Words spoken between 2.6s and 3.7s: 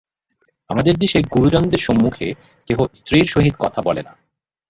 কেহ স্ত্রীর সহিত